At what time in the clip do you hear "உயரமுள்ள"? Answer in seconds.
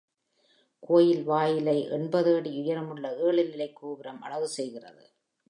2.59-3.17